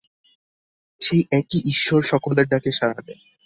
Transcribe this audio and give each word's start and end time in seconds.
সেই 1.01 1.21
একই 1.31 1.59
ঈশ্বর 1.65 2.01
সকলের 2.03 2.45
ডাকে 2.47 2.71
সারা 2.71 2.99
দেন। 3.07 3.19